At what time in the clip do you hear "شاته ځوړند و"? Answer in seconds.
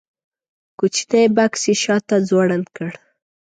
1.83-2.77